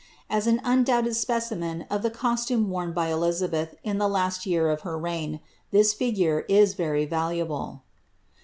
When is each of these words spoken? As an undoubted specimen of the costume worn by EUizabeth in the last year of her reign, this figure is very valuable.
As 0.31 0.47
an 0.47 0.61
undoubted 0.63 1.15
specimen 1.15 1.85
of 1.91 2.01
the 2.01 2.09
costume 2.09 2.71
worn 2.71 2.91
by 2.91 3.11
EUizabeth 3.11 3.75
in 3.83 3.99
the 3.99 4.07
last 4.07 4.47
year 4.47 4.67
of 4.71 4.81
her 4.81 4.97
reign, 4.97 5.41
this 5.69 5.93
figure 5.93 6.43
is 6.49 6.73
very 6.73 7.05
valuable. 7.05 7.83